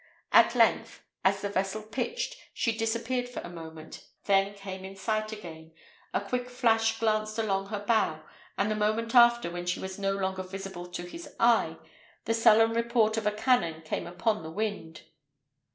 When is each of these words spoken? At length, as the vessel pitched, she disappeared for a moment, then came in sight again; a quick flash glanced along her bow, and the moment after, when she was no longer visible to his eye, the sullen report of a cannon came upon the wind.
At 0.31 0.55
length, 0.55 1.03
as 1.23 1.41
the 1.41 1.49
vessel 1.49 1.83
pitched, 1.83 2.35
she 2.55 2.75
disappeared 2.75 3.29
for 3.29 3.41
a 3.41 3.49
moment, 3.51 4.03
then 4.25 4.55
came 4.55 4.83
in 4.83 4.95
sight 4.95 5.31
again; 5.31 5.73
a 6.11 6.19
quick 6.21 6.49
flash 6.49 6.97
glanced 6.99 7.37
along 7.37 7.67
her 7.67 7.85
bow, 7.85 8.23
and 8.57 8.71
the 8.71 8.75
moment 8.75 9.13
after, 9.13 9.51
when 9.51 9.67
she 9.67 9.79
was 9.79 9.99
no 9.99 10.13
longer 10.15 10.41
visible 10.41 10.87
to 10.87 11.03
his 11.03 11.35
eye, 11.39 11.77
the 12.25 12.33
sullen 12.33 12.71
report 12.73 13.15
of 13.15 13.27
a 13.27 13.31
cannon 13.31 13.83
came 13.83 14.07
upon 14.07 14.41
the 14.41 14.49
wind. 14.49 15.03